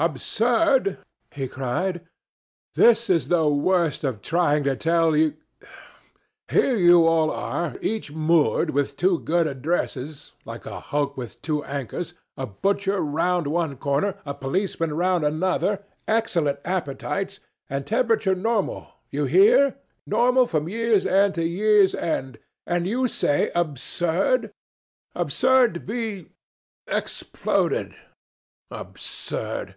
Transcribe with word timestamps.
"Absurd!" 0.00 0.98
he 1.32 1.48
cried. 1.48 2.06
"This 2.76 3.10
is 3.10 3.26
the 3.26 3.48
worst 3.48 4.04
of 4.04 4.22
trying 4.22 4.62
to 4.62 4.76
tell.... 4.76 5.12
Here 5.12 5.36
you 6.76 7.04
all 7.04 7.32
are, 7.32 7.74
each 7.80 8.12
moored 8.12 8.70
with 8.70 8.96
two 8.96 9.18
good 9.18 9.48
addresses, 9.48 10.34
like 10.44 10.66
a 10.66 10.78
hulk 10.78 11.16
with 11.16 11.42
two 11.42 11.64
anchors, 11.64 12.14
a 12.36 12.46
butcher 12.46 13.00
round 13.00 13.48
one 13.48 13.74
corner, 13.76 14.18
a 14.24 14.34
policeman 14.34 14.94
round 14.94 15.24
another, 15.24 15.82
excellent 16.06 16.60
appetites, 16.64 17.40
and 17.68 17.84
temperature 17.84 18.36
normal 18.36 18.92
you 19.10 19.24
hear 19.24 19.78
normal 20.06 20.46
from 20.46 20.68
year's 20.68 21.04
end 21.06 21.34
to 21.34 21.42
year's 21.44 21.92
end. 21.92 22.38
And 22.68 22.86
you 22.86 23.08
say, 23.08 23.50
Absurd! 23.52 24.52
Absurd 25.16 25.86
be 25.86 26.28
exploded! 26.86 27.96
Absurd! 28.70 29.74